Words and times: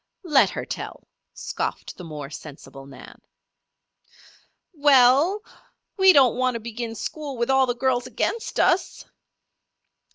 "Let 0.23 0.49
her 0.49 0.65
tell," 0.65 1.07
scoffed 1.35 1.95
the 1.95 2.03
more 2.03 2.31
sensible 2.31 2.87
Nan. 2.87 3.21
"We 4.73 4.91
ell! 4.91 5.43
We 5.95 6.11
don't 6.11 6.37
want 6.37 6.55
to 6.55 6.59
begin 6.59 6.95
school 6.95 7.37
with 7.37 7.51
all 7.51 7.67
the 7.67 7.75
girls 7.75 8.07
against 8.07 8.59
us." 8.59 9.05